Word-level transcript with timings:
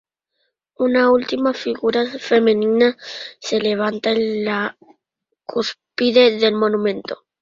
Una 0.79 1.11
última 1.11 1.53
figura 1.53 2.07
femenina 2.07 2.97
se 3.39 3.59
levanta 3.59 4.09
en 4.09 4.43
la 4.45 4.75
cúspide 5.45 6.37
del 6.39 6.55
monumento. 6.55 7.27